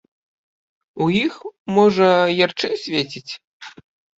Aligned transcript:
У 1.05 1.09
іх, 1.25 1.35
можа, 1.75 2.09
ярчэй 2.45 2.75
свеціць. 2.89 3.31